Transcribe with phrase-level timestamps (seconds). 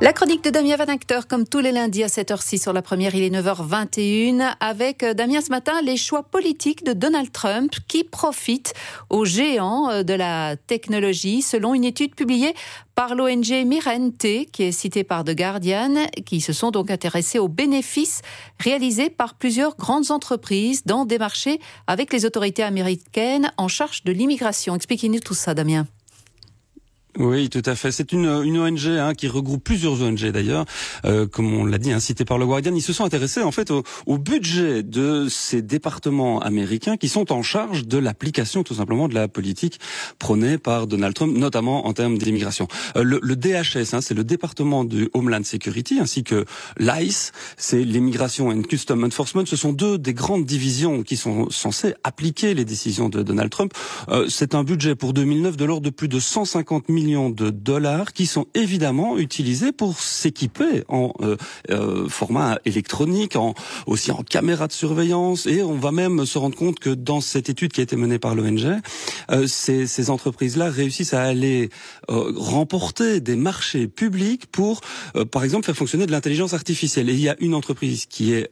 [0.00, 3.16] La chronique de Damien Van Acteur, comme tous les lundis à 7h06 sur la première,
[3.16, 4.54] il est 9h21.
[4.60, 8.74] Avec euh, Damien ce matin, les choix politiques de Donald Trump qui profitent
[9.10, 12.54] aux géants euh, de la technologie, selon une étude publiée
[12.94, 17.48] par l'ONG Mirente, qui est citée par The Guardian, qui se sont donc intéressés aux
[17.48, 18.22] bénéfices
[18.60, 21.58] réalisés par plusieurs grandes entreprises dans des marchés
[21.88, 24.76] avec les autorités américaines en charge de l'immigration.
[24.76, 25.88] Expliquez-nous tout ça, Damien.
[27.16, 27.92] Oui, tout à fait.
[27.92, 30.64] C'est une, une ONG hein, qui regroupe plusieurs ONG d'ailleurs,
[31.04, 32.74] euh, comme on l'a dit, hein, cité par le Guardian.
[32.74, 37.32] Ils se sont intéressés en fait au, au, budget de ces départements américains qui sont
[37.32, 39.78] en charge de l'application tout simplement de la politique
[40.18, 42.66] prônée par Donald Trump, notamment en termes d'immigration.
[42.96, 46.44] Euh, le, le, DHS, hein, c'est le département du Homeland Security, ainsi que
[46.78, 49.46] l'ICE, c'est l'immigration and Custom Enforcement.
[49.46, 53.72] Ce sont deux des grandes divisions qui sont censées appliquer les décisions de Donald Trump.
[54.08, 57.50] Euh, c'est un budget pour 2009 de l'ordre de plus de 150 000 millions de
[57.50, 61.36] dollars qui sont évidemment utilisés pour s'équiper en euh,
[61.70, 63.54] euh, format électronique, en,
[63.86, 65.46] aussi en caméra de surveillance.
[65.46, 68.18] Et on va même se rendre compte que dans cette étude qui a été menée
[68.18, 68.80] par l'ONG,
[69.30, 71.70] euh, ces, ces entreprises-là réussissent à aller
[72.10, 74.80] euh, remporter des marchés publics pour,
[75.16, 77.10] euh, par exemple, faire fonctionner de l'intelligence artificielle.
[77.10, 78.50] Et il y a une entreprise qui est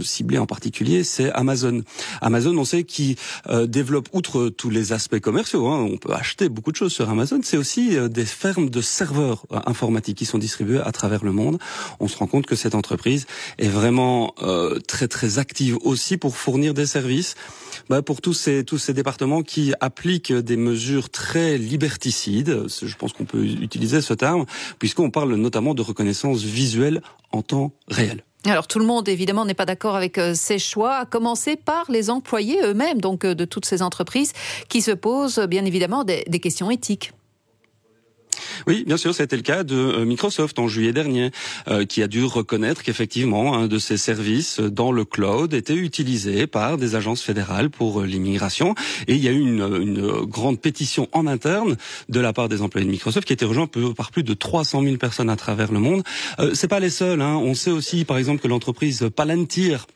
[0.00, 1.82] ciblée en particulier, c'est Amazon.
[2.20, 3.16] Amazon, on sait, qui
[3.64, 7.40] développe, outre tous les aspects commerciaux, hein, on peut acheter beaucoup de choses sur Amazon,
[7.42, 11.32] c'est aussi euh, des fermes de serveurs euh, informatiques qui sont distribués à travers le
[11.32, 11.58] monde.
[12.00, 13.26] On se rend compte que cette entreprise
[13.58, 17.34] est vraiment euh, très très active aussi pour fournir des services
[17.88, 22.64] bah, pour tous ces tous ces départements qui appliquent des mesures très liberticides.
[22.68, 24.46] Je pense qu'on peut utiliser ce terme
[24.78, 28.24] puisqu'on parle notamment de reconnaissance visuelle en temps réel.
[28.46, 32.10] Alors tout le monde évidemment n'est pas d'accord avec ces choix, à commencer par les
[32.10, 34.32] employés eux-mêmes, donc de toutes ces entreprises
[34.68, 37.12] qui se posent bien évidemment des questions éthiques.
[38.66, 41.30] Oui, bien sûr, c'était le cas de euh, Microsoft en juillet dernier,
[41.68, 46.48] euh, qui a dû reconnaître qu'effectivement un de ses services dans le cloud était utilisé
[46.48, 48.74] par des agences fédérales pour euh, l'immigration.
[49.06, 51.76] Et il y a eu une, une, grande pétition en interne
[52.08, 54.96] de la part des employés de Microsoft qui été rejointe par plus de 300 000
[54.96, 56.02] personnes à travers le monde.
[56.40, 57.20] Euh, c'est pas les seuls.
[57.20, 57.36] Hein.
[57.36, 59.86] On sait aussi, par exemple, que l'entreprise Palantir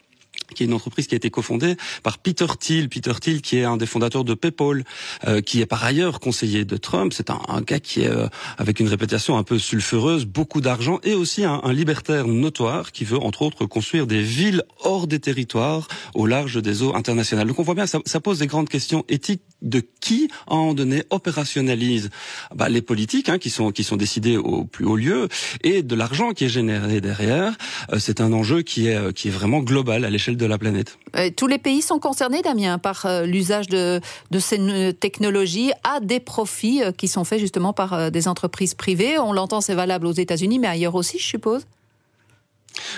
[0.55, 2.89] qui est une entreprise qui a été cofondée par Peter Thiel.
[2.89, 4.85] Peter Thiel, qui est un des fondateurs de PayPal,
[5.27, 7.13] euh, qui est par ailleurs conseiller de Trump.
[7.15, 8.27] C'est un, un, gars qui est euh,
[8.59, 13.05] avec une réputation un peu sulfureuse, beaucoup d'argent, et aussi un, un, libertaire notoire qui
[13.05, 17.47] veut entre autres construire des villes hors des territoires, au large des eaux internationales.
[17.47, 20.75] Donc on voit bien, ça, ça pose des grandes questions éthiques de qui, à moment
[20.75, 22.11] donné, opérationnalise
[22.55, 25.29] bah, les politiques hein, qui sont qui sont décidées au plus haut lieu,
[25.63, 27.57] et de l'argent qui est généré derrière.
[27.93, 30.59] Euh, c'est un enjeu qui est euh, qui est vraiment global à l'échelle de la
[30.59, 30.99] planète.
[31.17, 34.01] Euh, tous les pays sont concernés, Damien, par euh, l'usage de,
[34.39, 39.19] ces technologies à des profits euh, qui sont faits justement par des entreprises privées.
[39.19, 41.67] On l'entend, c'est valable aux États-Unis, mais ailleurs aussi, je suppose.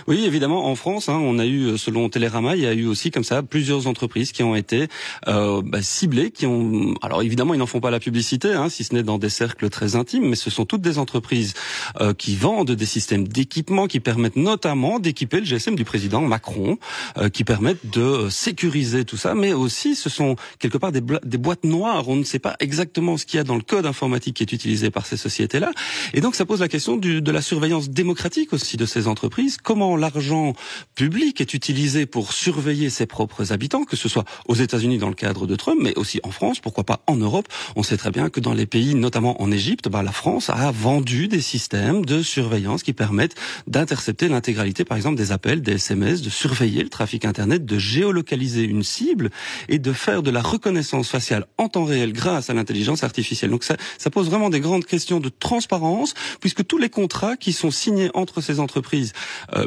[0.07, 2.87] Oui, évidemment, en France, hein, on a eu, euh, selon Télérama, il y a eu
[2.87, 4.89] aussi comme ça plusieurs entreprises qui ont été
[5.29, 6.95] euh, bah, ciblées, qui ont.
[7.03, 9.69] Alors évidemment, ils n'en font pas la publicité, hein, si ce n'est dans des cercles
[9.71, 11.55] très intimes, mais ce sont toutes des entreprises
[12.01, 16.79] euh, qui vendent des systèmes d'équipement qui permettent notamment d'équiper le GSM du président Macron,
[17.19, 21.39] euh, qui permettent de sécuriser tout ça, mais aussi ce sont quelque part des, des
[21.39, 22.09] boîtes noires.
[22.09, 24.53] On ne sait pas exactement ce qu'il y a dans le code informatique qui est
[24.53, 25.73] utilisé par ces sociétés-là,
[26.15, 29.57] et donc ça pose la question du, de la surveillance démocratique aussi de ces entreprises
[29.63, 30.55] comment l'argent
[30.95, 35.15] public est utilisé pour surveiller ses propres habitants, que ce soit aux États-Unis dans le
[35.15, 37.49] cadre de Trump, mais aussi en France, pourquoi pas en Europe.
[37.77, 40.71] On sait très bien que dans les pays, notamment en Égypte, bah, la France a
[40.71, 43.37] vendu des systèmes de surveillance qui permettent
[43.67, 48.63] d'intercepter l'intégralité, par exemple, des appels, des SMS, de surveiller le trafic Internet, de géolocaliser
[48.63, 49.31] une cible
[49.69, 53.51] et de faire de la reconnaissance faciale en temps réel grâce à l'intelligence artificielle.
[53.51, 57.53] Donc ça, ça pose vraiment des grandes questions de transparence, puisque tous les contrats qui
[57.53, 59.13] sont signés entre ces entreprises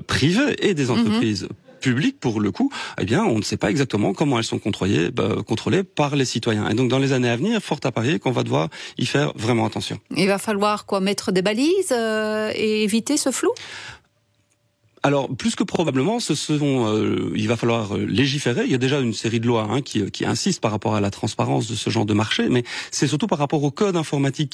[0.07, 1.81] privées et des entreprises mm -hmm.
[1.87, 2.69] publiques, pour le coup,
[3.01, 6.27] eh bien, on ne sait pas exactement comment elles sont contrôlées, bah, contrôlées par les
[6.33, 6.65] citoyens.
[6.71, 8.65] Et donc, dans les années à venir, fort à parier qu'on va devoir
[9.03, 9.97] y faire vraiment attention.
[10.23, 13.51] Il va falloir quoi mettre des balises euh, et éviter ce flou?
[15.07, 17.83] Alors, plus que probablement, ce sont, euh, il va falloir
[18.21, 18.63] légiférer.
[18.67, 21.01] Il y a déjà une série de lois hein, qui, qui insistent par rapport à
[21.07, 24.43] la transparence de ce genre de marché, mais c'est surtout par rapport au code informatique